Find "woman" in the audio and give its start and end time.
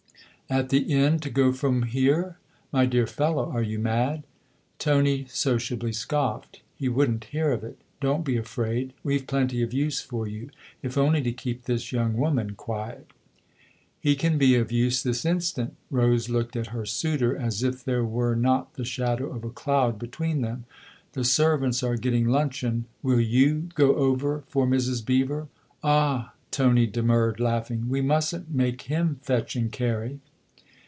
12.17-12.55